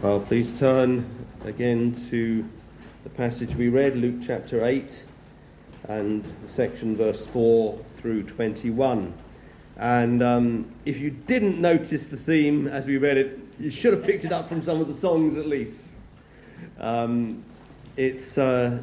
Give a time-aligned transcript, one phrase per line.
[0.00, 2.48] Well, please turn again to
[3.02, 5.02] the passage we read, Luke chapter 8,
[5.88, 9.12] and section verse 4 through 21.
[9.76, 14.04] And um, if you didn't notice the theme as we read it, you should have
[14.04, 15.80] picked it up from some of the songs at least.
[16.78, 17.42] Um,
[17.96, 18.80] it's, uh,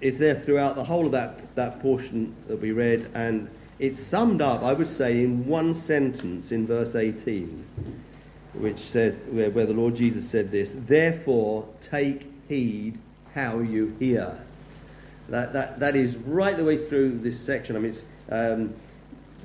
[0.00, 4.40] it's there throughout the whole of that, that portion that we read, and it's summed
[4.40, 8.04] up, I would say, in one sentence in verse 18,
[8.58, 12.98] which says, where, where the Lord Jesus said this, Therefore take heed
[13.34, 14.38] how you hear.
[15.28, 17.76] That, that, that is right the way through this section.
[17.76, 18.74] I mean, it's, um,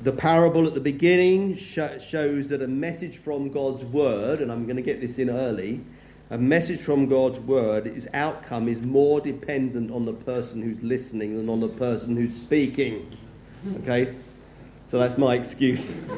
[0.02, 4.66] the parable at the beginning sh- shows that a message from God's word, and I'm
[4.66, 5.82] going to get this in early,
[6.30, 11.36] a message from God's word, its outcome is more dependent on the person who's listening
[11.36, 13.06] than on the person who's speaking.
[13.82, 14.16] Okay?
[14.88, 16.00] So that's my excuse.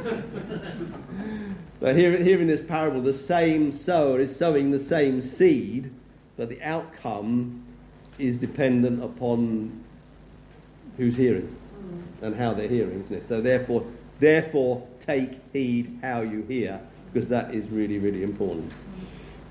[1.92, 5.92] here, here in this parable, the same sower is sowing the same seed,
[6.38, 7.64] but the outcome
[8.17, 9.84] is dependent upon
[10.98, 11.56] who's hearing
[12.22, 13.25] and how they're hearing, isn't it?
[13.25, 13.86] So therefore,
[14.20, 16.81] therefore, take heed how you hear,
[17.12, 18.72] because that is really, really important.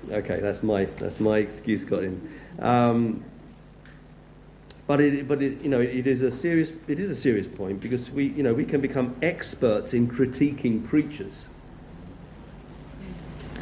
[0.09, 2.33] Okay, that's my that's my excuse got in.
[2.59, 3.23] Um,
[4.85, 7.79] but it, but it, you know, it is a serious, it is a serious point
[7.79, 11.47] because we, you know, we can become experts in critiquing preachers,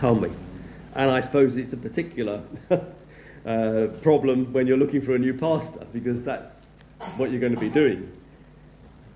[0.02, 0.32] can't we?
[0.96, 2.42] And I suppose it's a particular
[3.46, 6.60] uh, problem when you're looking for a new pastor because that's
[7.18, 8.12] what you're going to be doing.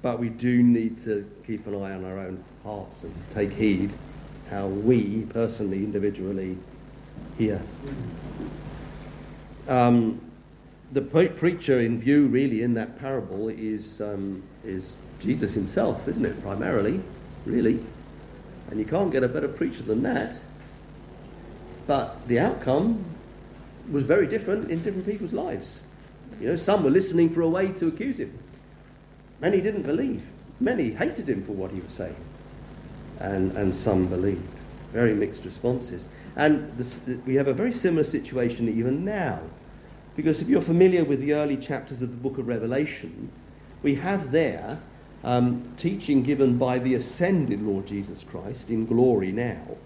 [0.04, 3.92] But we do need to keep an eye on our own hearts and take heed
[4.52, 6.56] how we personally, individually,
[7.36, 7.64] hear.
[9.68, 10.22] Um,
[10.92, 16.44] the preacher in view, really, in that parable is, um, is Jesus himself, isn't it?
[16.44, 17.02] Primarily,
[17.44, 17.84] really.
[18.70, 20.40] And you can't get a better preacher than that.
[21.88, 23.06] But the outcome
[23.92, 25.82] was very different in different people's lives.
[26.40, 28.38] You know, some were listening for a way to accuse him.
[29.40, 30.24] Many didn't believe.
[30.60, 32.16] Many hated him for what he was saying.
[33.20, 34.48] And, and some believed.
[34.92, 36.08] Very mixed responses.
[36.36, 39.42] And this, we have a very similar situation even now.
[40.16, 43.30] Because if you're familiar with the early chapters of the book of Revelation,
[43.84, 44.80] we have there
[45.24, 49.78] um, teaching given by the ascended Lord Jesus Christ in glory now.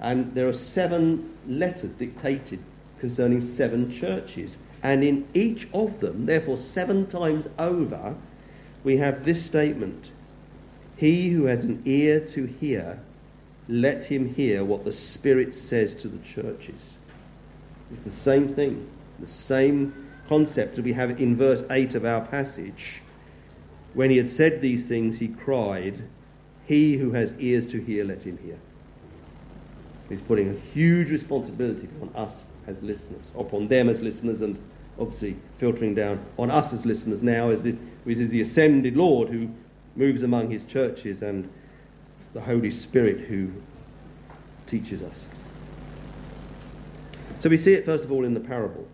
[0.00, 2.60] And there are seven letters dictated
[2.98, 4.56] concerning seven churches.
[4.82, 8.16] And in each of them, therefore, seven times over,
[8.82, 10.10] we have this statement
[10.96, 13.00] He who has an ear to hear,
[13.68, 16.94] let him hear what the Spirit says to the churches.
[17.92, 18.88] It's the same thing.
[19.18, 23.02] The same concept that we have in verse 8 of our passage.
[23.92, 26.02] When he had said these things, he cried,
[26.66, 28.58] He who has ears to hear, let him hear.
[30.10, 34.58] He's putting a huge responsibility on us as listeners, upon them as listeners, and
[34.98, 39.50] obviously filtering down on us as listeners now as it is the ascended Lord who
[39.96, 41.48] moves among his churches and
[42.34, 43.50] the Holy Spirit who
[44.66, 45.26] teaches us.
[47.38, 48.86] So we see it first of all in the parable.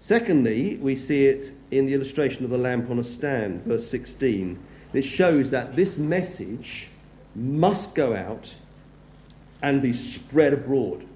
[0.00, 4.58] Secondly, we see it in the illustration of the lamp on a stand, verse 16.
[4.92, 6.88] It shows that this message
[7.34, 8.54] must go out
[9.62, 11.06] and be spread abroad.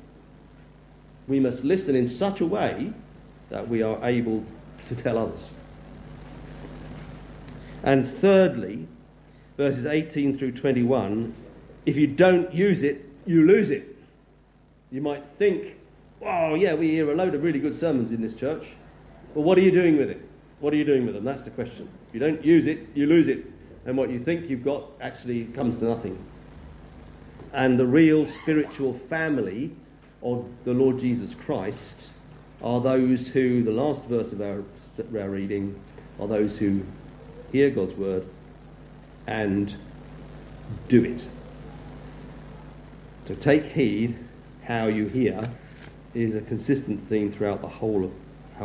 [1.29, 2.93] We must listen in such a way
[3.51, 4.45] that we are able
[4.87, 5.51] to tell others.
[7.83, 8.89] And thirdly,
[9.57, 11.35] verses 18 through 21,
[11.87, 13.97] if you don't use it, you lose it.
[14.91, 15.79] You might think
[16.25, 18.75] oh, yeah, we hear a load of really good sermons in this church.
[19.35, 20.29] But what are you doing with it?
[20.61, 21.25] What are you doing with them?
[21.25, 21.89] That's the question.
[22.09, 23.45] If you don't use it, you lose it.
[23.85, 26.25] And what you think you've got actually comes to nothing.
[27.53, 29.73] And the real spiritual family
[30.23, 32.09] of the Lord Jesus Christ
[32.63, 34.63] are those who, the last verse of our,
[35.21, 35.79] our reading,
[36.19, 36.83] are those who
[37.51, 38.27] hear God's word
[39.27, 39.75] and
[40.89, 41.25] do it.
[43.27, 44.17] So take heed
[44.65, 45.51] how you hear
[46.15, 48.13] is a consistent theme throughout the whole of,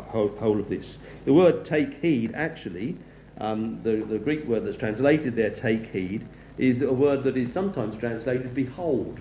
[0.05, 0.99] whole, whole of this.
[1.25, 2.97] The word take heed, actually,
[3.39, 6.25] um, the, the Greek word that's translated there, take heed,
[6.57, 9.19] is a word that is sometimes translated behold.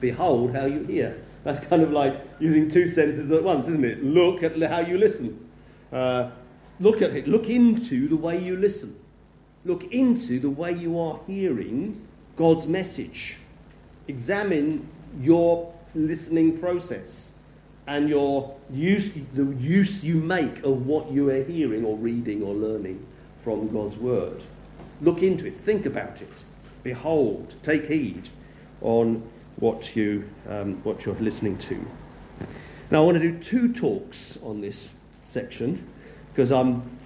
[0.00, 1.22] Behold how you hear.
[1.44, 4.02] That's kind of like using two senses at once, isn't it?
[4.02, 5.48] Look at how you listen.
[5.92, 6.30] Uh,
[6.80, 7.28] look at it.
[7.28, 8.96] Look into the way you listen.
[9.64, 12.06] Look into the way you are hearing
[12.36, 13.38] God's message.
[14.08, 14.88] Examine
[15.20, 17.32] your listening process
[17.86, 22.54] and your use, the use you make of what you are hearing or reading or
[22.54, 23.06] learning
[23.42, 24.42] from God's Word.
[25.00, 26.44] Look into it, think about it,
[26.82, 28.28] behold, take heed
[28.80, 31.86] on what, you, um, what you're listening to.
[32.90, 34.92] Now, I want to do two talks on this
[35.24, 35.86] section
[36.32, 36.98] because I'm,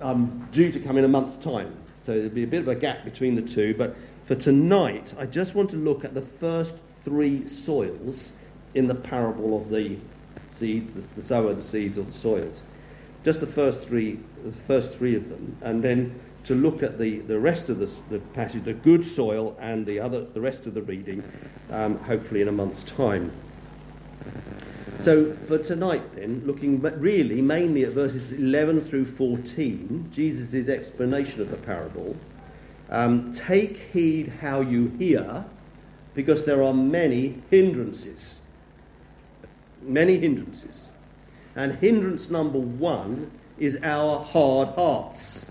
[0.00, 1.76] I'm due to come in a month's time.
[1.98, 3.74] So there'll be a bit of a gap between the two.
[3.74, 3.96] But
[4.26, 8.34] for tonight, I just want to look at the first three soils
[8.74, 9.98] in the parable of the
[10.46, 12.62] seeds, the, the sower, the seeds, or the soils.
[13.24, 17.20] Just the first three, the first three of them, and then to look at the,
[17.20, 20.74] the rest of the, the passage, the good soil, and the other, the rest of
[20.74, 21.22] the reading,
[21.70, 23.32] um, hopefully in a month's time.
[24.98, 31.50] So for tonight, then, looking really mainly at verses 11 through 14, Jesus' explanation of
[31.50, 32.16] the parable.
[32.88, 35.44] Um, take heed how you hear,
[36.14, 38.40] because there are many hindrances.
[39.80, 40.88] Many hindrances.
[41.56, 45.50] And hindrance number one is our hard hearts.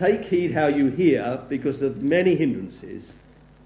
[0.00, 3.16] Take heed how you hear, because of many hindrances.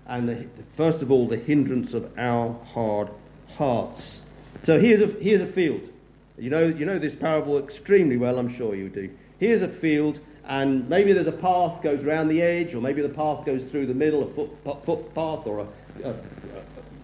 [0.05, 3.11] And the, first of all, the hindrance of our hard
[3.57, 4.23] hearts.
[4.65, 5.91] So here's a, here's a field.
[6.37, 9.17] You know, you know this parable extremely well, I'm sure you do.
[9.39, 13.09] Here's a field, and maybe there's a path goes around the edge, or maybe the
[13.11, 15.69] path goes through the middle, a foot, footpath, or a,
[16.03, 16.15] a,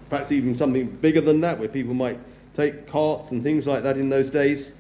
[0.09, 2.19] perhaps even something bigger than that, where people might
[2.55, 4.73] take carts and things like that in those days.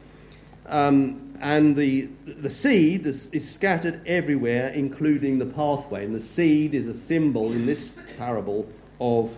[0.70, 6.04] Um, and the, the seed is, is, scattered everywhere, including the pathway.
[6.04, 8.68] And the seed is a symbol in this parable
[9.00, 9.36] of,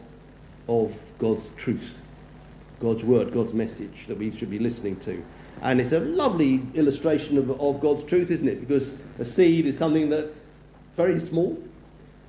[0.68, 1.98] of God's truth,
[2.80, 5.24] God's word, God's message that we should be listening to.
[5.62, 8.60] And it's a lovely illustration of, of God's truth, isn't it?
[8.60, 10.34] Because a seed is something that
[10.96, 11.62] very small,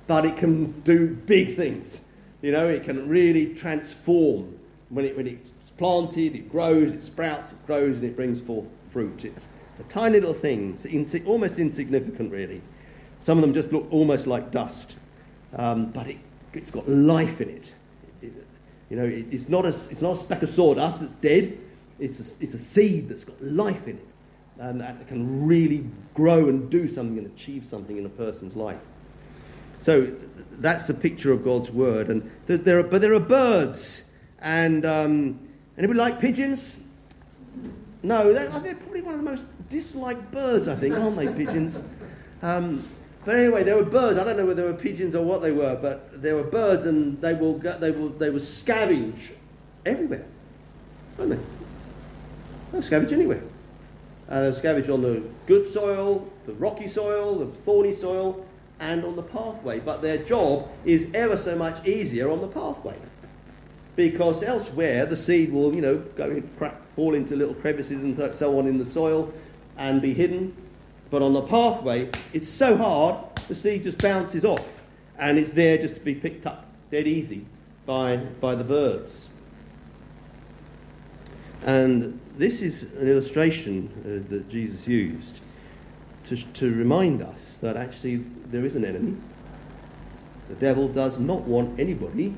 [0.06, 2.02] but it can do big things.
[2.40, 4.56] You know, it can really transform
[4.88, 8.68] when, it, when it's planted, it grows, it sprouts, it grows, and it brings forth
[9.00, 10.78] It's, it's a tiny little thing,
[11.26, 12.62] almost insignificant, really.
[13.22, 14.96] Some of them just look almost like dust,
[15.56, 16.18] um, but it,
[16.52, 17.74] it's got life in it.
[18.22, 18.32] it
[18.90, 21.58] you know, it, it's, not a, it's not a speck of sawdust that's dead,
[21.98, 24.06] it's a, it's a seed that's got life in it,
[24.58, 28.80] and that can really grow and do something and achieve something in a person's life.
[29.78, 30.14] So
[30.52, 32.08] that's the picture of God's word.
[32.08, 34.04] And there are, but there are birds.
[34.38, 36.78] And um, anybody like pigeons?
[38.04, 41.80] No, they're, they're, probably one of the most disliked birds, I think, aren't they, pigeons?
[42.42, 42.86] Um,
[43.24, 44.18] but anyway, there were birds.
[44.18, 46.84] I don't know whether they were pigeons or what they were, but there were birds,
[46.84, 49.32] and they will they will they will scavenge
[49.86, 50.26] everywhere,
[51.16, 51.38] won't they?
[52.72, 53.42] They'll scavenge anywhere.
[54.28, 58.44] Uh, they'll scavenge on the good soil, the rocky soil, the thorny soil,
[58.78, 59.80] and on the pathway.
[59.80, 62.96] But their job is ever so much easier on the pathway.
[63.96, 68.16] Because elsewhere, the seed will, you know, go in, crack, fall into little crevices and
[68.34, 69.32] so on in the soil
[69.76, 70.56] and be hidden.
[71.10, 74.82] But on the pathway, it's so hard, the seed just bounces off
[75.18, 77.46] and it's there just to be picked up dead easy
[77.86, 79.28] by, by the birds.
[81.64, 85.40] And this is an illustration uh, that Jesus used
[86.26, 88.16] to, to remind us that actually
[88.50, 89.16] there is an enemy.
[90.48, 92.34] The devil does not want anybody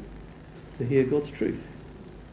[0.78, 1.66] to hear God's truth.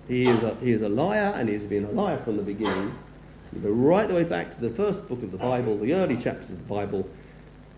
[0.08, 2.44] He is a, he is a liar, and he has been a liar from the
[2.44, 2.96] beginning.
[3.54, 6.18] You go right the way back to the first book of the Bible, the early
[6.18, 7.10] chapters of the Bible,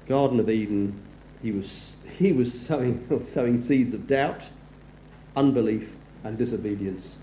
[0.07, 1.01] Garden of Eden.
[1.42, 4.50] He was, he was sowing, sowing seeds of doubt,
[5.36, 7.18] unbelief, and disobedience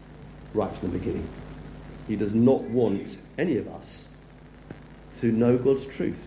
[0.54, 1.28] right from the beginning.
[2.06, 4.08] He does not want any of us
[5.18, 6.22] to know God's truth.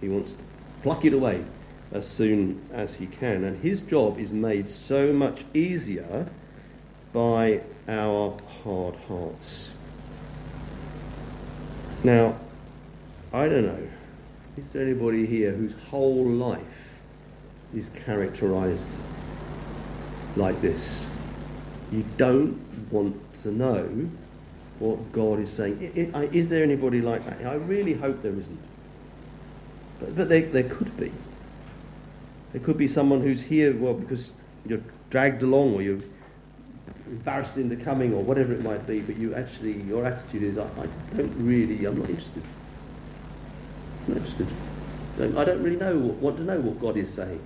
[0.00, 0.44] He wants to
[0.82, 1.44] pluck it away
[1.92, 3.44] as soon as he can.
[3.44, 6.30] And his job is made so much easier
[7.12, 9.70] by our hard hearts.
[12.04, 12.36] Now,
[13.32, 13.88] I don't know,
[14.56, 17.00] is there anybody here whose whole life
[17.74, 18.88] is characterized
[20.36, 21.04] like this?
[21.90, 22.60] You don't
[22.90, 24.10] want to know
[24.78, 25.80] what God is saying.
[25.80, 27.44] Is there anybody like that?
[27.46, 28.60] I really hope there isn't.
[29.98, 31.10] But, but there, there could be.
[32.52, 34.34] There could be someone who's here, well, because
[34.66, 36.00] you're dragged along or you're
[37.06, 40.58] embarrassed in the coming or whatever it might be, but you actually, your attitude is,
[40.58, 42.42] I, I don't really, I'm not interested.
[44.06, 44.48] I'm not interested.
[45.20, 47.40] I don't really know, want to know what God is saying.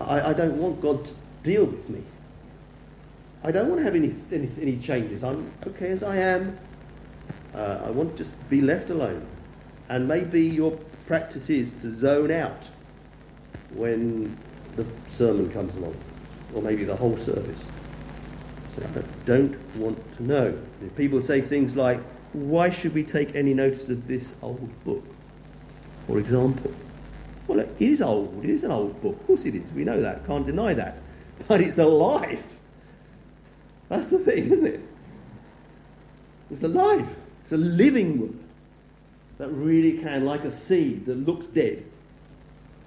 [0.00, 2.02] I, I don't want God to deal with me.
[3.44, 5.22] I don't want to have any, any, any changes.
[5.22, 6.58] I'm okay as I am.
[7.54, 9.26] Uh, I want to just be left alone.
[9.88, 10.72] And maybe your
[11.06, 12.68] practice is to zone out
[13.70, 14.36] when
[14.76, 15.96] the sermon comes along,
[16.54, 17.66] or maybe the whole service.
[18.82, 20.58] I don't want to know.
[20.96, 22.00] People say things like,
[22.32, 25.04] why should we take any notice of this old book?
[26.06, 26.72] For example.
[27.46, 28.44] Well, it is old.
[28.44, 29.18] It is an old book.
[29.20, 29.72] Of course it is.
[29.72, 30.26] We know that.
[30.26, 30.98] Can't deny that.
[31.48, 32.44] but it's alive.
[33.88, 34.80] That's the thing, isn't it?
[36.50, 37.08] It's alive.
[37.42, 38.38] It's a living word
[39.38, 41.84] that really can, like a seed that looks dead,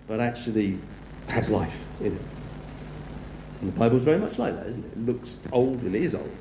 [0.07, 0.77] but actually
[1.27, 2.21] has life in it.
[3.62, 4.91] And the Bible's very much like that, isn't it?
[4.94, 6.36] It looks old and is old,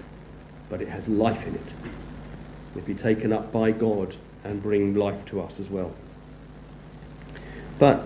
[0.70, 1.60] but it has life in it.
[1.60, 5.94] It would be taken up by God and bring life to us as well.
[7.78, 8.02] But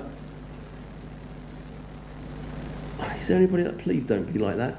[3.21, 4.77] is there anybody that please don't be like that?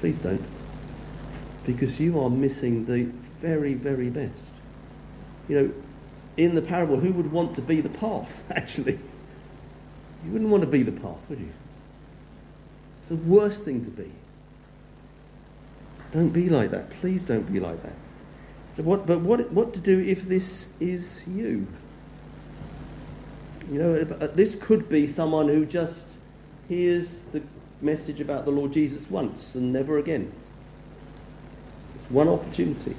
[0.00, 0.44] Please don't.
[1.64, 3.04] Because you are missing the
[3.40, 4.50] very, very best.
[5.48, 5.72] You know,
[6.36, 8.98] in the parable, who would want to be the path, actually?
[10.24, 11.52] You wouldn't want to be the path, would you?
[13.04, 14.10] It's the worst thing to be.
[16.14, 16.88] Don't be like that.
[17.00, 17.92] Please don't be like that.
[18.76, 21.66] But what, but what, what to do if this is you?
[23.70, 26.06] You know, uh, this could be someone who just
[26.66, 27.42] hears the
[27.82, 30.32] message about the Lord Jesus once and never again.
[31.96, 32.96] It's one opportunity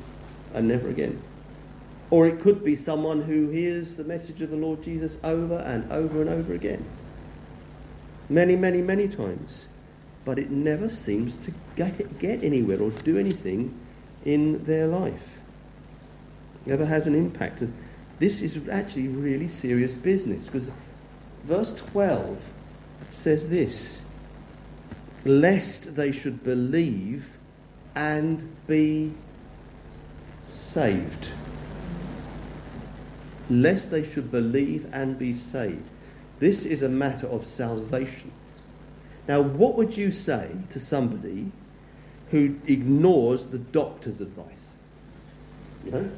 [0.54, 1.20] and never again.
[2.12, 5.92] Or it could be someone who hears the message of the Lord Jesus over and
[5.92, 6.86] over and over again.
[8.30, 9.66] Many, many, many times.
[10.26, 13.80] But it never seems to get, get anywhere or do anything
[14.26, 15.38] in their life.
[16.66, 17.64] It Never has an impact.
[18.20, 20.72] This is actually really serious business because
[21.44, 22.44] verse 12
[23.12, 24.02] says this
[25.26, 27.38] lest they should believe
[27.96, 29.12] and be
[30.46, 31.30] saved.
[33.50, 35.84] Lest they should believe and be saved.
[36.40, 38.32] This is a matter of salvation.
[39.28, 41.52] Now, what would you say to somebody
[42.32, 44.76] who ignores the doctor's advice?
[45.84, 46.10] You know,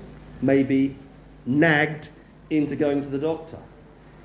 [0.42, 0.98] maybe
[1.46, 2.10] nagged
[2.50, 3.60] into going to the doctor.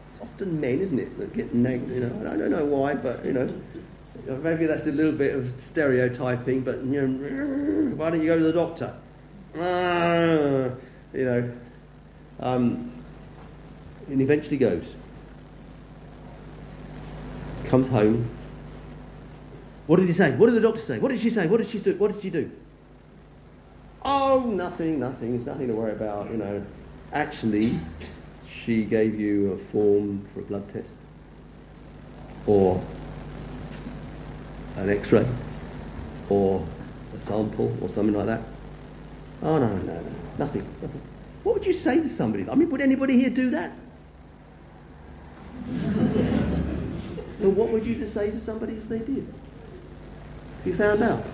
[0.08, 1.90] It's often men, isn't it, that get nagged.
[1.90, 3.48] You know, I don't know why, but you know,
[4.26, 6.60] maybe that's a little bit of stereotyping.
[6.62, 8.94] But you know, why don't you go to the doctor?
[9.56, 10.74] Ah,
[11.12, 11.52] you know,
[12.40, 12.92] um,
[14.08, 14.96] and eventually goes,
[17.64, 18.28] comes home.
[19.86, 20.36] What did he say?
[20.36, 20.98] What did the doctor say?
[20.98, 21.46] What did she say?
[21.46, 21.94] What did she do?
[21.96, 22.50] What did she do?
[24.04, 25.32] Oh, nothing, nothing.
[25.32, 26.30] There's nothing to worry about.
[26.30, 26.64] You know,
[27.12, 27.78] actually,
[28.48, 30.92] she gave you a form for a blood test
[32.46, 32.82] or
[34.76, 35.26] an x ray
[36.28, 36.66] or
[37.16, 38.42] a sample or something like that.
[39.42, 40.02] Oh, no, no, no,
[40.38, 41.00] nothing, nothing.
[41.42, 42.48] What would you say to somebody?
[42.48, 43.72] I mean, would anybody here do that?
[47.40, 49.26] well, what would you just say to somebody if they did?
[50.64, 51.24] You found out.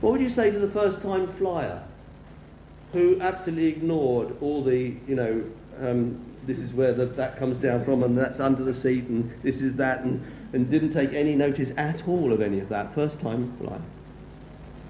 [0.00, 1.82] What would you say to the first time flyer
[2.92, 5.44] who absolutely ignored all the, you know,
[5.80, 9.30] um, this is where the, that comes down from and that's under the seat and
[9.42, 12.94] this is that and, and didn't take any notice at all of any of that
[12.94, 13.82] first time flyer?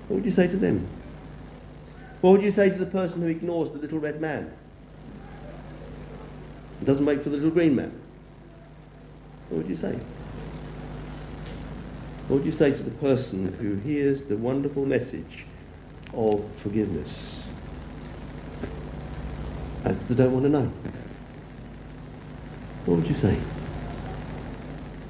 [0.06, 0.86] What would you say to them?
[2.20, 4.52] What would you say to the person who ignores the little red man?
[6.80, 7.92] It doesn't wait for the little green man?
[9.48, 9.98] What would you say?
[12.28, 15.46] What would you say to the person who hears the wonderful message
[16.12, 17.42] of forgiveness?
[19.82, 20.70] As they don't want to know.
[22.84, 23.38] What would you say?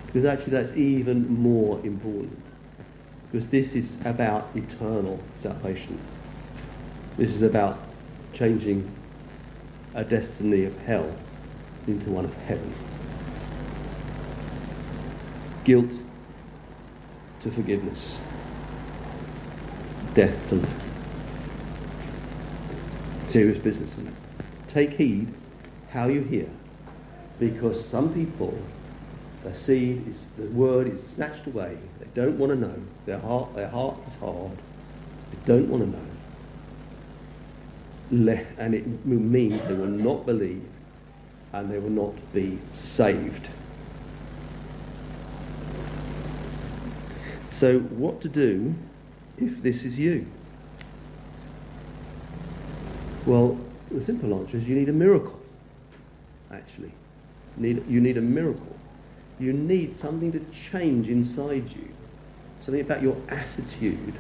[0.07, 2.41] Because actually, that's even more important.
[3.33, 5.99] Because this is about eternal salvation.
[7.17, 7.81] This is about
[8.33, 8.89] changing
[9.93, 11.17] a destiny of hell
[11.89, 12.73] into one of heaven.
[15.65, 16.01] Guilt
[17.49, 18.19] to forgiveness,
[20.15, 20.85] death to life.
[23.25, 23.95] Serious business.
[24.67, 25.29] Take heed
[25.91, 26.49] how you hear,
[27.39, 28.59] because some people,
[29.45, 31.79] the seed is the word is snatched away.
[32.01, 32.83] They don't want to know.
[33.07, 34.59] Their heart, their heart is hard.
[35.31, 35.91] They don't want to
[38.21, 38.47] know.
[38.59, 40.65] And it means they will not believe
[41.53, 43.49] and they will not be saved.
[47.59, 48.77] So, what to do
[49.37, 50.27] if this is you?
[53.27, 53.59] Well,
[53.91, 55.41] the simple answer is you need a miracle,
[56.53, 56.93] actually.
[57.57, 58.77] Need, you need a miracle.
[59.41, 61.89] You need something to change inside you,
[62.61, 64.15] something about your attitude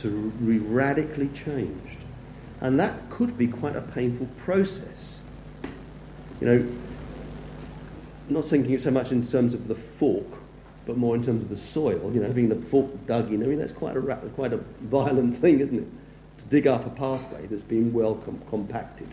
[0.00, 2.04] to be radically changed.
[2.60, 5.20] And that could be quite a painful process.
[6.42, 6.68] You know,
[8.28, 10.41] not thinking so much in terms of the fork,
[10.86, 12.10] but more in terms of the soil.
[12.12, 13.42] You know, having the fork dug in.
[13.42, 15.88] I mean, that's quite a quite a violent thing, isn't it?
[16.38, 19.08] To dig up a pathway that's been well com- compacted.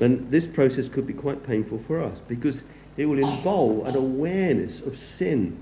[0.00, 2.64] And this process could be quite painful for us because
[2.96, 5.60] it will involve an awareness of sin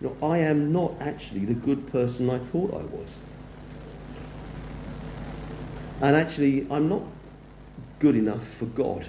[0.00, 3.14] you know, I am not actually the good person I thought I was.
[6.00, 7.02] And actually, I'm not
[7.98, 9.08] good enough for God.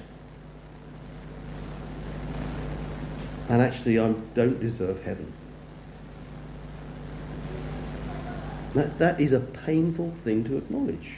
[3.50, 5.34] And actually, I don't deserve heaven.
[8.76, 11.18] That's, that is a painful thing to acknowledge.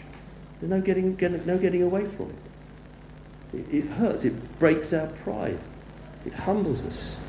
[0.59, 2.29] There's no getting, no getting away from
[3.53, 3.59] it.
[3.59, 3.73] it.
[3.75, 5.59] It hurts, it breaks our pride,
[6.25, 7.19] it humbles us.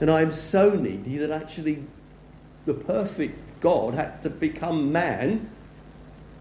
[0.00, 1.84] And I'm so needy that actually
[2.64, 5.50] the perfect God had to become man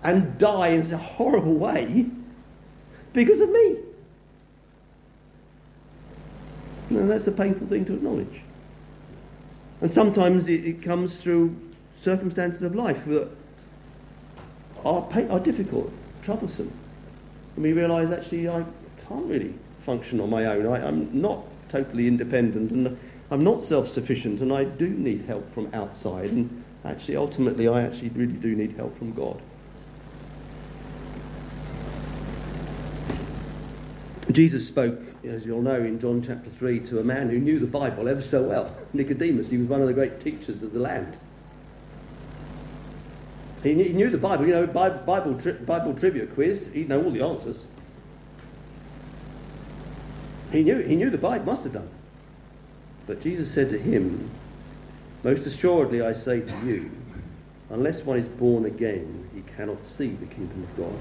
[0.04, 2.10] and die in a horrible way
[3.14, 3.78] because of me.
[6.98, 8.42] And that's a painful thing to acknowledge.
[9.82, 11.56] And sometimes it, it comes through
[11.96, 13.30] circumstances of life that
[14.84, 16.72] are, pain, are difficult, troublesome.
[17.56, 18.66] And we realise actually I
[19.08, 20.66] can't really function on my own.
[20.68, 22.98] I, I'm not totally independent and
[23.30, 26.32] I'm not self sufficient and I do need help from outside.
[26.32, 29.42] And actually, ultimately, I actually really do need help from God.
[34.32, 37.68] Jesus spoke, as you'll know, in John chapter 3 to a man who knew the
[37.68, 39.50] Bible ever so well, Nicodemus.
[39.50, 41.18] He was one of the great teachers of the land.
[43.64, 45.00] He knew the Bible, you know, Bible,
[45.66, 47.64] Bible trivia quiz, he'd know all the answers.
[50.52, 51.90] He knew, he knew the Bible, must have done.
[53.06, 54.32] But Jesus said to him,
[55.24, 56.92] Most assuredly I say to you,
[57.70, 60.98] unless one is born again, he cannot see the kingdom of God.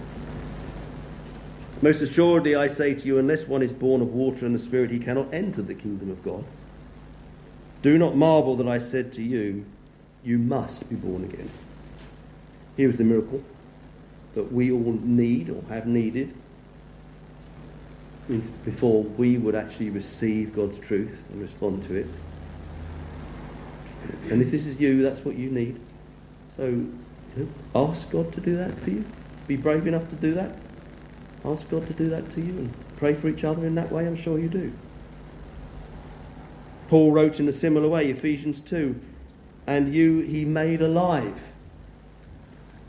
[1.82, 4.90] Most assuredly I say to you, unless one is born of water and the Spirit,
[4.90, 6.44] he cannot enter the kingdom of God.
[7.82, 9.64] Do not marvel that I said to you,
[10.22, 11.50] You must be born again.
[12.76, 13.42] Here is the miracle
[14.34, 16.34] that we all need or have needed
[18.64, 22.06] before we would actually receive God's truth and respond to it.
[24.30, 25.80] And if this is you, that's what you need.
[26.56, 26.98] So you
[27.36, 29.04] know, ask God to do that for you.
[29.48, 30.56] Be brave enough to do that.
[31.44, 34.06] Ask God to do that to you and pray for each other in that way.
[34.06, 34.72] I'm sure you do.
[36.88, 39.00] Paul wrote in a similar way, Ephesians 2
[39.66, 41.52] And you he made alive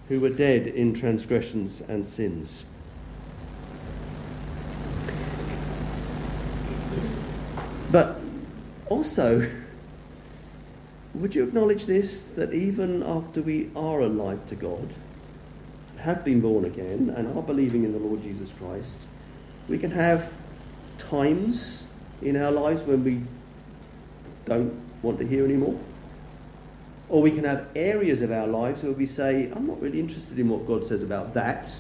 [0.10, 2.66] who were dead in transgressions and sins.
[7.92, 8.20] But
[8.90, 9.50] also,
[11.14, 14.90] would you acknowledge this that even after we are alive to God,
[16.02, 19.08] have been born again, and are believing in the Lord Jesus Christ,
[19.68, 20.34] we can have
[20.98, 21.84] times
[22.22, 23.22] in our lives when we
[24.46, 25.80] don't want to hear anymore?
[27.10, 30.40] Or we can have areas of our lives where we say, I'm not really interested
[30.40, 31.76] in what God says about that.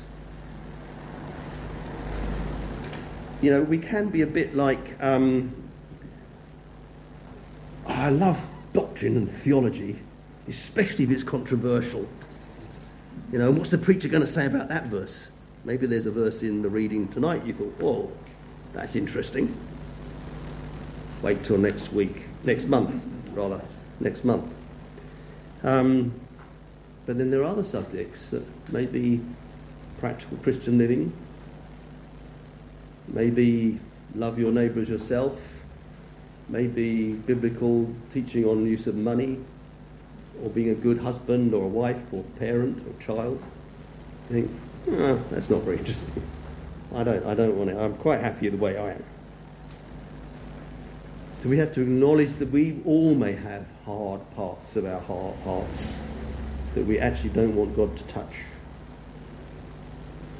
[3.41, 5.55] You know, we can be a bit like, um,
[7.87, 9.99] I love doctrine and theology,
[10.47, 12.07] especially if it's controversial.
[13.31, 15.29] You know, what's the preacher going to say about that verse?
[15.63, 18.11] Maybe there's a verse in the reading tonight you thought, oh,
[18.73, 19.55] that's interesting.
[21.21, 23.01] Wait till next week, next month,
[23.33, 23.61] rather,
[24.01, 24.53] next month.
[25.63, 26.13] Um,
[27.05, 29.21] but then there are other subjects that maybe
[29.99, 31.13] practical Christian living,
[33.07, 33.79] maybe
[34.13, 35.63] love your neighbour as yourself,
[36.49, 39.39] maybe biblical teaching on use of money,
[40.43, 43.43] or being a good husband or a wife or parent or child.
[44.29, 44.51] You think,
[44.91, 46.23] oh, that's not very interesting.
[46.93, 47.77] I don't, I don't want it.
[47.77, 49.03] I'm quite happy the way I am.
[51.41, 55.99] So we have to acknowledge that we all may have hard parts of our hearts
[56.75, 58.41] that we actually don't want God to touch.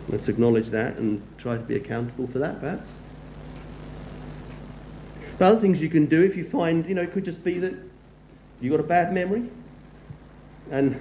[0.10, 2.90] Let's acknowledge that and try to be accountable for that, perhaps.
[5.38, 7.58] But other things you can do if you find, you know, it could just be
[7.60, 7.74] that
[8.60, 9.50] you've got a bad memory
[10.72, 11.00] and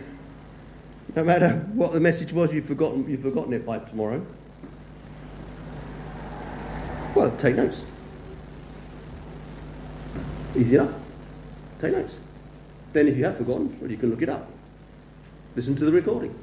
[1.17, 4.25] no matter what the message was, you've forgotten, you've forgotten it by tomorrow.
[7.15, 7.83] Well, take notes.
[10.57, 10.95] Easy enough.
[11.81, 12.17] Take notes.
[12.93, 14.51] Then, if you have forgotten, well, you can look it up.
[15.55, 16.37] Listen to the recording.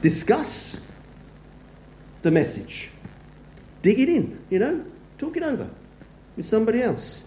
[0.00, 0.78] Discuss
[2.22, 2.90] the message.
[3.82, 4.84] Dig it in, you know,
[5.18, 5.68] talk it over
[6.36, 7.22] with somebody else.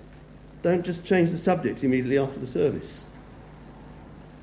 [0.64, 3.04] Don't just change the subject immediately after the service.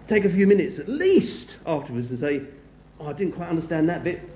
[0.09, 2.43] Take a few minutes at least afterwards and say,
[2.99, 4.29] oh, I didn't quite understand that bit.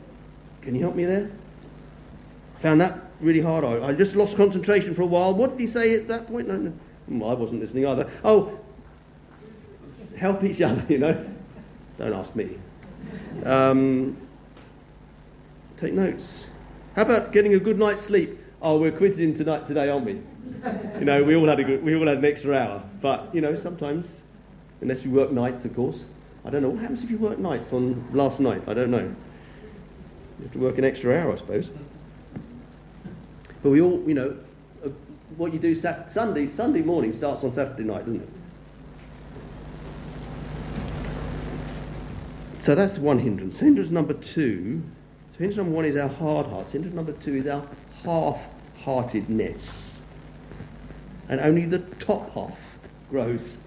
[0.61, 1.31] Can you help me there?
[2.61, 3.65] Found that really hard.
[3.65, 5.35] I, I just lost concentration for a while.
[5.35, 6.47] What did he say at that point?
[6.47, 6.71] No, no.
[7.09, 8.09] Hmm, I wasn't listening either.
[8.23, 8.61] Oh,
[10.17, 11.27] help each other, you know.
[11.99, 12.59] Don't ask me.
[13.45, 14.17] Um,
[15.77, 16.47] take notes.
[16.95, 18.39] How about getting a good night's sleep?
[18.63, 20.21] oh, we're quizzing tonight today, aren't we?
[20.99, 23.41] You know, we all had a good, we all had an extra hour, but you
[23.41, 24.21] know, sometimes,
[24.83, 26.05] unless you work nights, of course.
[26.45, 28.63] I don't know what happens if you work nights on last night.
[28.67, 29.15] I don't know.
[30.39, 31.71] You have to work an extra hour, I suppose.
[33.63, 34.37] But we all, you know,
[34.85, 34.89] uh,
[35.37, 38.29] what you do Sunday Sunday morning starts on Saturday night, doesn't it?
[42.59, 43.61] So that's one hindrance.
[43.61, 44.83] Hindrance number two.
[45.33, 46.73] So hindrance number one is our hard hearts.
[46.73, 47.65] Hindrance number two is our
[48.05, 50.01] half-heartedness.
[51.29, 52.79] And only the top half
[53.11, 53.59] grows.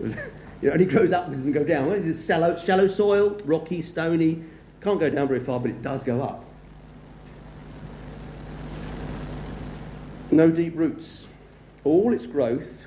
[0.62, 1.92] it only grows upwards and go down.
[1.92, 4.42] It's shallow, shallow soil, rocky, stony.
[4.80, 6.44] Can't go down very far, but it does go up.
[10.30, 11.26] No deep roots.
[11.84, 12.86] All its growth,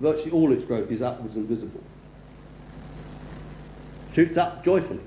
[0.00, 1.82] virtually all its growth, is upwards and visible.
[4.12, 5.00] Shoots up joyfully.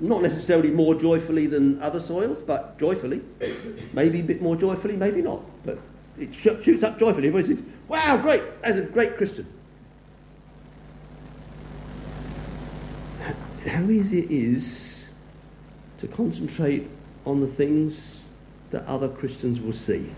[0.00, 3.22] Not necessarily more joyfully than other soils, but joyfully.
[3.92, 5.42] Maybe a bit more joyfully, maybe not.
[5.64, 5.78] But
[6.18, 7.28] it sh- shoots up joyfully.
[7.28, 9.46] Everybody says, wow, great, that's a great Christian.
[13.66, 15.06] How easy it is
[15.98, 16.88] to concentrate
[17.24, 18.24] on the things
[18.70, 20.10] that other Christians will see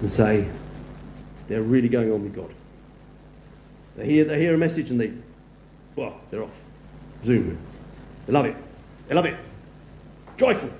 [0.00, 0.48] and say,
[1.48, 2.54] they're really going on with God.
[3.96, 5.12] They hear, they hear a message and they,
[5.96, 6.56] well, they're off.
[7.24, 7.58] Zoom.
[8.26, 8.56] They love it.
[9.08, 9.36] They love it.
[10.36, 10.70] Joyful.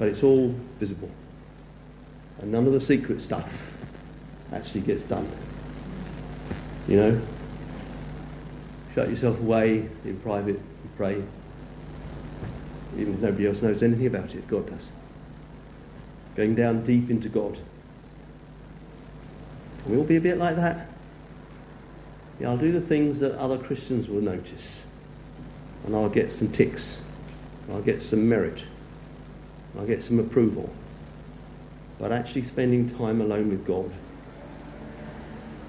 [0.00, 1.10] But it's all visible.
[2.40, 3.76] And none of the secret stuff
[4.50, 5.30] actually gets done.
[6.88, 7.22] You know?
[8.94, 11.22] Shut yourself away in private and pray.
[12.96, 14.90] Even if nobody else knows anything about it, God does.
[16.34, 17.58] Going down deep into God.
[19.82, 20.88] Can we all be a bit like that?
[22.40, 24.82] Yeah, I'll do the things that other Christians will notice.
[25.84, 26.96] And I'll get some ticks.
[27.70, 28.64] I'll get some merit.
[29.78, 30.70] I'll get some approval.
[31.98, 33.90] But actually spending time alone with God,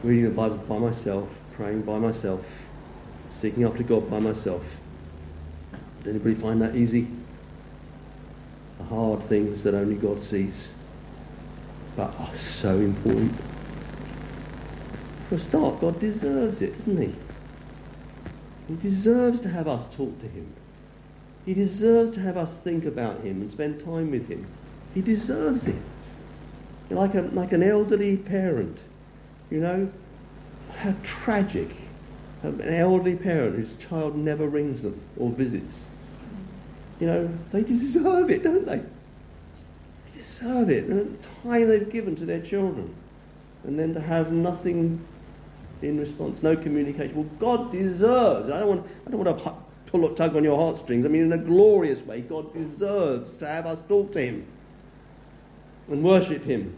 [0.03, 2.65] reading the Bible by myself, praying by myself,
[3.31, 4.79] seeking after God by myself.
[5.99, 7.07] Does anybody find that easy?
[8.77, 10.71] The hard things that only God sees,
[11.95, 13.37] but are so important.
[15.29, 17.15] For a start, God deserves it, doesn't He?
[18.67, 20.53] He deserves to have us talk to Him.
[21.51, 24.47] He deserves to have us think about Him and spend time with Him.
[24.93, 25.75] He deserves it.
[26.89, 28.77] Like, a, like an elderly parent,
[29.49, 29.91] you know,
[30.77, 31.75] how tragic
[32.41, 35.87] an elderly parent whose child never rings them or visits.
[37.01, 38.77] You know, they deserve it, don't they?
[38.77, 40.85] They deserve it.
[40.85, 42.95] And the time they've given to their children.
[43.65, 45.05] And then to have nothing
[45.81, 47.13] in response, no communication.
[47.13, 48.49] Well, God deserves.
[48.49, 49.43] I don't want, I don't want to
[50.15, 51.06] tug on your heartstrings.
[51.06, 54.45] I mean, in a glorious way, God deserves to have us talk to Him
[55.88, 56.75] and worship Him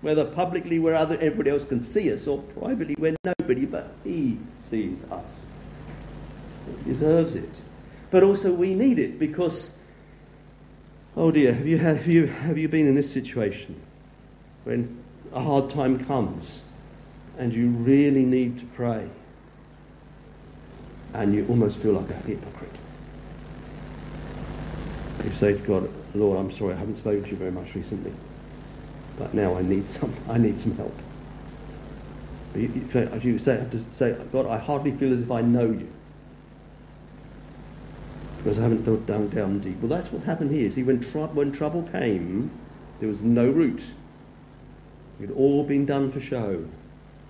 [0.00, 4.38] whether publicly where other, everybody else can see us or privately where nobody but He
[4.58, 5.48] sees us.
[6.66, 7.60] He deserves it.
[8.10, 9.76] But also we need it because,
[11.16, 13.80] oh dear, have you, have you, have you been in this situation
[14.64, 16.60] when a hard time comes
[17.36, 19.10] and you really need to pray
[21.14, 22.70] and you almost feel like a hypocrite?
[25.24, 28.12] You say to God, Lord, I'm sorry, I haven't spoken to you very much recently
[29.18, 30.94] but now I need some, I need some help.
[32.54, 35.66] You, you, you say, have to say, God, I hardly feel as if I know
[35.66, 35.88] you.
[38.38, 39.78] Because I haven't done down, down deep.
[39.80, 40.70] Well, that's what happened here.
[40.70, 42.50] See, when, tr- when trouble came,
[43.00, 43.90] there was no root.
[45.20, 46.64] It had all been done for show.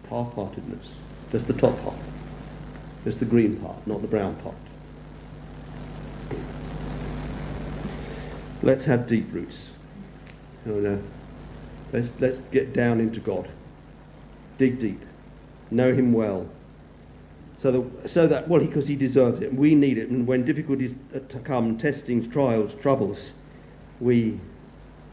[0.08, 0.94] Half-heartedness.
[1.32, 2.17] Just the top half.
[3.08, 4.54] Just the green part, not the brown part.
[8.62, 9.70] Let's have deep roots.
[10.66, 11.02] Oh, no.
[11.90, 13.50] Let's, let's get down into God.
[14.58, 15.00] Dig deep.
[15.70, 16.50] Know Him well.
[17.56, 19.54] So that, so that well, because he, he deserves it.
[19.54, 20.10] We need it.
[20.10, 23.32] And when difficulties uh, come, testings, trials, troubles,
[24.00, 24.38] we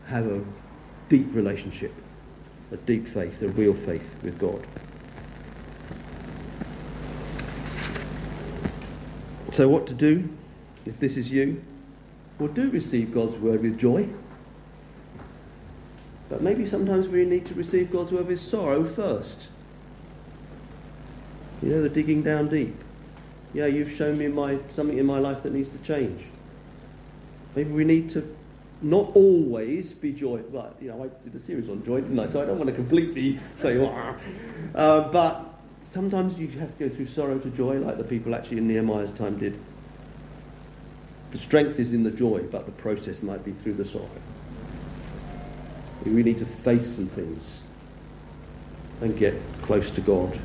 [0.08, 0.44] have a
[1.08, 1.94] deep relationship,
[2.74, 4.68] a deep faith, a real faith with God.
[9.56, 10.28] So, what to do
[10.86, 11.64] if this is you?
[12.38, 14.10] Well, do receive God's word with joy.
[16.28, 19.48] But maybe sometimes we need to receive God's word with sorrow first.
[21.64, 22.76] You know, the digging down deep.
[23.54, 26.26] Yeah, you've shown me my, something in my life that needs to change.
[27.56, 28.36] Maybe we need to
[28.82, 30.40] not always be joy.
[30.52, 32.28] But you know, I did a series on joy, didn't I?
[32.28, 33.80] So I don't want to completely say,
[34.76, 35.45] uh, but
[35.86, 39.12] sometimes you have to go through sorrow to joy, like the people actually in Nehemiah's
[39.12, 39.58] time did.
[41.32, 44.10] The strength is in the joy, but the process might be through the sorrow.
[46.04, 47.64] We really need to face some things
[49.02, 50.38] and get close to God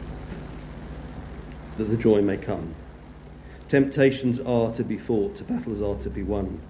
[1.79, 2.75] that the joy may come.
[3.69, 6.61] Temptations are to be fought, battles are to be won.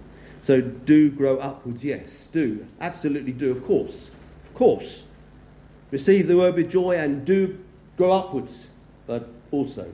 [0.42, 2.66] So do grow upwards, yes, do.
[2.80, 4.10] Absolutely do, of course.
[4.44, 5.04] Of course.
[5.90, 7.58] Receive the word with joy and do
[8.00, 8.68] grow upwards,
[9.06, 9.86] but also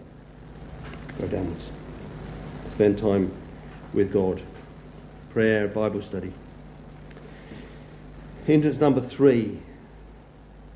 [1.18, 1.70] go downwards.
[2.70, 3.32] Spend time
[3.92, 4.40] with God.
[5.30, 6.32] Prayer, Bible study.
[8.46, 9.58] Hindrance number three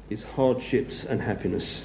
[0.09, 1.85] is hardships and happiness.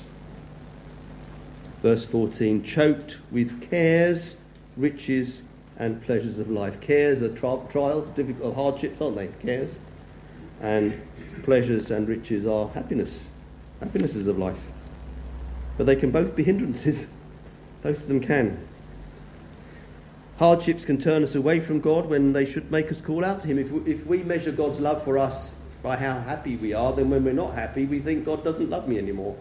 [1.84, 4.38] Verse 14 choked with cares,
[4.76, 5.44] riches,
[5.78, 6.82] and pleasures of life.
[6.82, 9.28] Cares are tri- trials, difficult hardships, aren't they?
[9.44, 9.78] Cares.
[10.60, 11.00] And
[11.44, 13.28] pleasures and riches are happiness,
[13.80, 14.58] happinesses of life.
[15.78, 17.12] But they can both be hindrances.
[17.82, 18.66] Both of them can.
[20.38, 23.48] Hardships can turn us away from God when they should make us call out to
[23.48, 23.58] Him.
[23.58, 27.10] If we, if we measure God's love for us by how happy we are, then
[27.10, 29.38] when we're not happy, we think God doesn't love me anymore.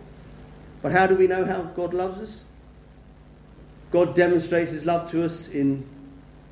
[0.82, 2.44] But how do we know how God loves us?
[3.90, 5.86] God demonstrates His love to us in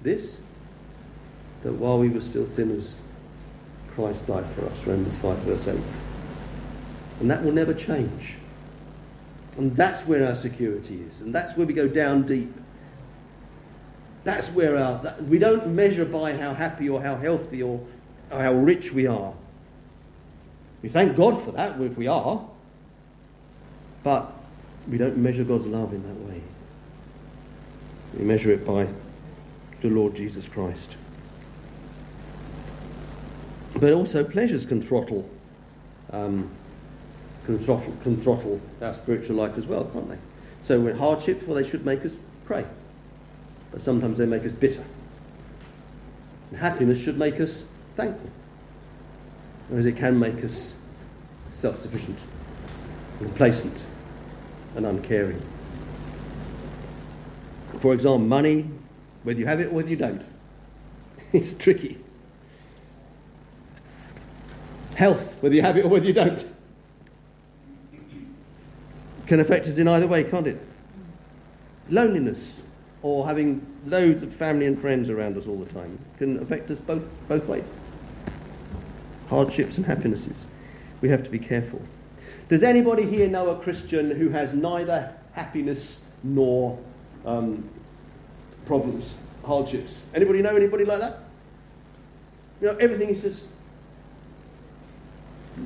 [0.03, 0.39] this
[1.63, 2.97] that while we were still sinners,
[3.95, 4.85] Christ died for us.
[4.87, 5.81] Romans 5, verse 8.
[7.21, 8.37] And that will never change.
[9.57, 11.21] And that's where our security is.
[11.21, 12.53] And that's where we go down deep.
[14.25, 15.03] That's where our.
[15.03, 17.81] That, we don't measure by how happy or how healthy or,
[18.31, 19.35] or how rich we are.
[20.83, 22.47] We thank God for that if we are.
[24.03, 24.33] But
[24.89, 26.41] we don't measure God's love in that way.
[28.19, 28.89] We measure it by
[29.81, 30.97] the Lord Jesus Christ.
[33.75, 35.29] But also, pleasures can throttle,
[36.11, 36.51] um,
[37.45, 40.19] can throttle, can throttle our spiritual life as well, can't they?
[40.63, 42.65] So, when hardships, well, they should make us pray,
[43.71, 44.85] but sometimes they make us bitter.
[46.51, 47.65] And happiness should make us
[47.97, 48.31] thankful,
[49.69, 50.77] whereas it can make us
[51.47, 52.19] self sufficient,
[53.19, 53.85] complacent,
[54.77, 55.43] and uncaring.
[57.79, 58.69] For example, money
[59.23, 60.23] whether you have it or whether you don't.
[61.33, 61.99] It's tricky.
[64.97, 66.45] Health, whether you have it or whether you don't,
[69.33, 70.61] can affect us in either way, can't it?
[71.89, 72.61] Loneliness,
[73.01, 76.79] or having loads of family and friends around us all the time, can affect us
[76.81, 77.71] both, both ways.
[79.31, 80.45] Hardships and happinesses.
[81.01, 81.81] We have to be careful.
[82.51, 86.79] Does anybody here know a Christian who has neither happiness nor
[87.25, 87.67] um,
[88.67, 89.17] problems,
[89.47, 90.03] hardships.
[90.15, 91.21] Anybody know anybody like that?
[92.61, 93.45] You know, everything is just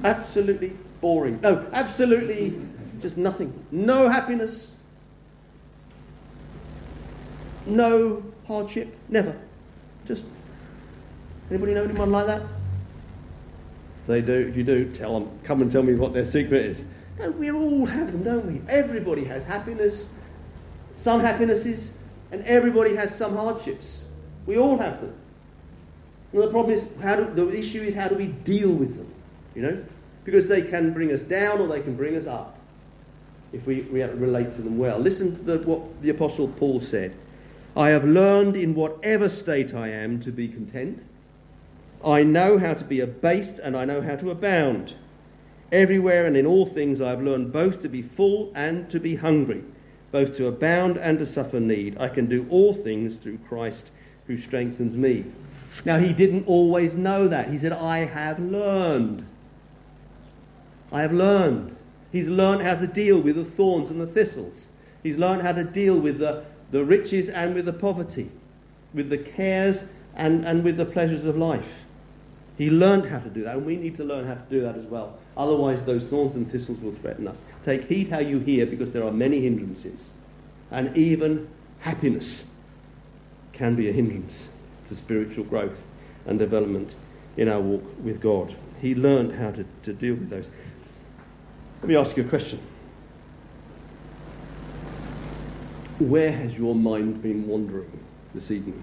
[0.05, 1.41] absolutely boring.
[1.41, 2.61] No, absolutely
[3.01, 3.65] just nothing.
[3.71, 4.73] No happiness.
[7.67, 8.97] No hardship.
[9.09, 9.37] Never.
[10.07, 10.25] Just.
[11.51, 12.43] Anybody know anyone like that?
[14.03, 15.39] If they do, if you do, tell them.
[15.45, 16.83] Come and tell me what their secret is.
[17.19, 18.61] No, we all have them, don't we?
[18.69, 20.13] Everybody has happiness.
[20.97, 21.97] Some happinesses
[22.31, 24.03] and everybody has some hardships.
[24.47, 25.15] We all have them.
[26.33, 29.13] And the problem is, how do, the issue is how do we deal with them?
[29.55, 29.85] You know?
[30.25, 32.56] Because they can bring us down or they can bring us up
[33.53, 34.99] if we, relate to them well.
[34.99, 37.15] Listen to the, what the Apostle Paul said
[37.77, 41.03] I have learned in whatever state I am to be content.
[42.05, 44.95] I know how to be abased and I know how to abound.
[45.73, 49.17] Everywhere and in all things I have learned both to be full and to be
[49.17, 49.65] hungry
[50.17, 51.95] both to abound and to suffer need.
[51.99, 53.91] I can do all things through Christ
[54.27, 55.27] who strengthens me.
[55.85, 57.51] Now, he didn't always know that.
[57.51, 59.27] He said, I have learned.
[60.91, 61.76] I have learned.
[62.13, 64.71] He's learned how to deal with the thorns and the thistles.
[65.03, 68.31] He's learned how to deal with the, the riches and with the poverty,
[68.95, 71.85] with the cares and, and with the pleasures of life.
[72.57, 74.77] He learned how to do that, and we need to learn how to do that
[74.77, 75.19] as well.
[75.37, 77.45] Otherwise, those thorns and thistles will threaten us.
[77.63, 80.13] Take heed how you hear, because there are many hindrances.
[80.71, 81.49] And even
[81.81, 82.51] happiness
[83.53, 84.49] can be a hindrance
[84.87, 85.85] to spiritual growth
[86.25, 86.95] and development
[87.37, 88.57] in our walk with God.
[88.81, 90.51] He learned how to, to deal with those.
[91.81, 92.61] Let me ask you a question.
[95.99, 98.01] Where has your mind been wandering
[98.35, 98.83] this evening?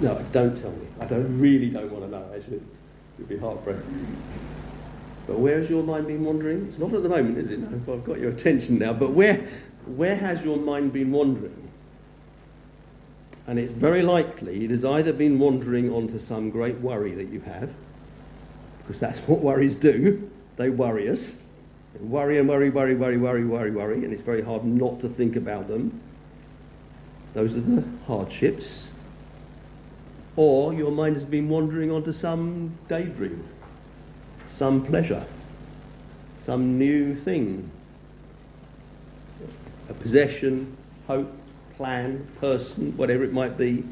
[0.00, 0.86] No, don't tell me.
[1.00, 2.62] I don't really don't want to know, actually.
[3.18, 4.16] You'd be heartbroken.
[5.26, 6.66] But where has your mind been wandering?
[6.66, 7.58] It's not at the moment, is it?
[7.58, 8.92] No, I've got your attention now.
[8.92, 9.46] But where,
[9.86, 11.68] where has your mind been wandering?
[13.46, 17.40] And it's very likely it has either been wandering onto some great worry that you
[17.40, 17.72] have,
[18.88, 20.30] because that's what worries do.
[20.56, 21.36] They worry us.
[21.92, 25.08] They worry and worry, worry, worry, worry, worry, worry, and it's very hard not to
[25.08, 26.00] think about them.
[27.34, 28.90] those are the hardships.
[30.36, 33.44] Or your mind has been wandering onto some daydream,
[34.46, 35.26] some pleasure,
[36.38, 37.70] some new thing,
[39.90, 40.74] a possession,
[41.06, 41.30] hope,
[41.76, 43.84] plan, person, whatever it might be,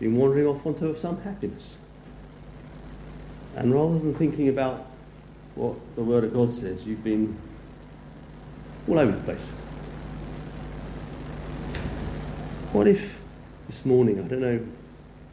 [0.00, 1.76] been wandering off onto some happiness.
[3.56, 4.86] And rather than thinking about
[5.54, 7.36] what the Word of God says, you've been
[8.88, 9.46] all over the place.
[12.72, 13.20] What if
[13.68, 14.66] this morning, I don't know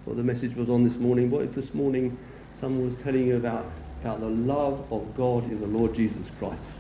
[0.05, 2.17] what the message was on this morning, what if this morning
[2.55, 3.65] someone was telling you about,
[4.01, 6.75] about the love of God in the Lord Jesus Christ?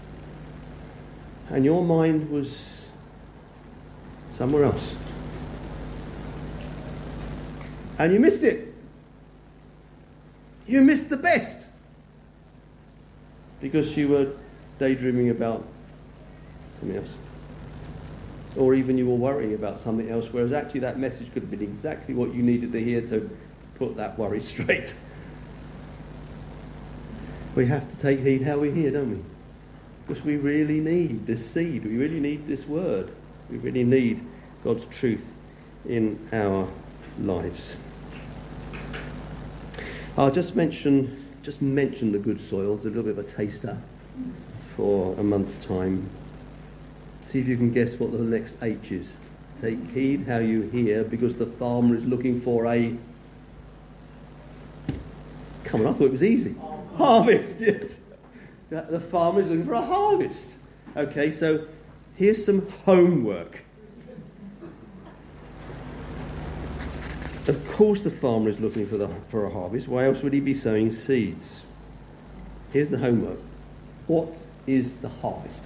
[1.49, 2.89] And your mind was
[4.29, 4.95] somewhere else.
[7.97, 8.70] And you missed it.
[10.71, 11.67] You missed the best.
[13.59, 14.31] Because you were
[14.79, 15.65] daydreaming about
[16.71, 17.17] something else.
[18.55, 21.61] Or even you were worrying about something else, whereas actually that message could have been
[21.61, 23.29] exactly what you needed to hear to
[23.75, 24.95] put that worry straight.
[27.53, 29.23] We have to take heed how we hear, don't we?
[30.07, 31.83] Because we really need this seed.
[31.83, 33.11] We really need this word.
[33.49, 34.25] We really need
[34.63, 35.33] God's truth
[35.85, 36.69] in our
[37.19, 37.75] lives.
[40.17, 43.77] I'll just mention just mention the good soils, a little bit of a taster
[44.75, 46.09] for a month's time.
[47.27, 49.15] See if you can guess what the next H is.
[49.59, 52.95] Take heed how you hear, because the farmer is looking for a.
[55.63, 56.55] Come on, I thought it was easy.
[56.97, 58.01] Harvest, yes.
[58.69, 60.55] The farmer is looking for a harvest.
[60.95, 61.67] Okay, so
[62.15, 63.63] here's some homework.
[67.71, 69.87] Course, the farmer is looking for, the, for a harvest.
[69.87, 71.63] Why else would he be sowing seeds?
[72.71, 73.39] Here's the homework
[74.07, 74.29] What
[74.67, 75.63] is the harvest?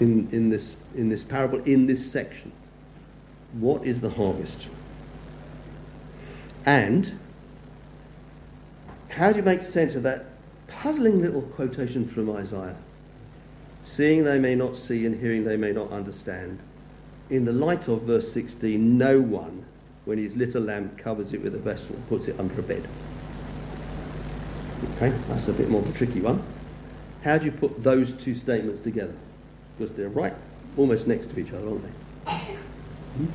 [0.00, 2.52] In, in, this, in this parable, in this section.
[3.52, 4.68] What is the harvest?
[6.64, 7.18] And
[9.10, 10.26] how do you make sense of that
[10.68, 12.76] puzzling little quotation from Isaiah?
[13.82, 16.60] Seeing they may not see, and hearing they may not understand
[17.30, 19.64] in the light of verse 16, no one,
[20.04, 22.86] when his little lamp covers it with a vessel, puts it under a bed.
[24.96, 26.42] Okay, that's a bit more of a tricky one.
[27.22, 29.14] How do you put those two statements together?
[29.78, 30.34] Because they're right
[30.76, 32.32] almost next to each other, aren't they?
[32.32, 33.26] Hmm?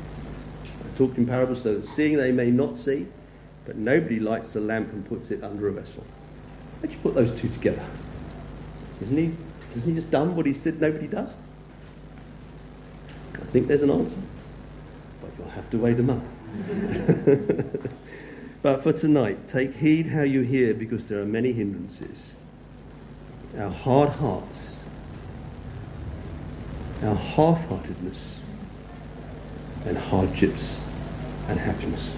[0.64, 3.08] I talked in parables so that seeing they may not see,
[3.66, 6.04] but nobody lights a lamp and puts it under a vessel.
[6.82, 7.84] How do you put those two together?
[9.02, 9.34] Isn't he,
[9.74, 11.32] hasn't he just done what he said nobody does?
[13.42, 14.20] I think there's an answer,
[15.22, 16.24] but you'll have to wait a month.
[18.62, 22.32] but for tonight, take heed how you hear because there are many hindrances.
[23.58, 24.78] Our hard hearts,
[27.04, 28.40] our half heartedness,
[29.86, 30.80] and hardships
[31.48, 32.16] and happiness.